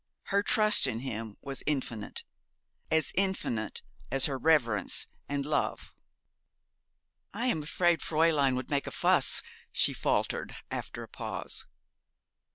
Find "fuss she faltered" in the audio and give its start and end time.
8.91-10.55